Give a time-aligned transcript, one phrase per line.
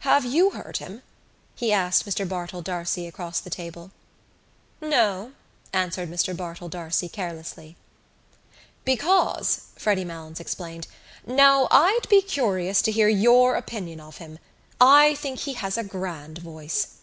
[0.00, 1.00] "Have you heard him?"
[1.54, 3.90] he asked Mr Bartell D'Arcy across the table.
[4.82, 5.32] "No,"
[5.72, 7.76] answered Mr Bartell D'Arcy carelessly.
[8.84, 10.88] "Because," Freddy Malins explained,
[11.26, 14.38] "now I'd be curious to hear your opinion of him.
[14.78, 16.98] I think he has a grand voice."